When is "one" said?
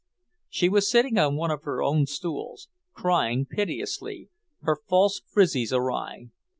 1.35-1.51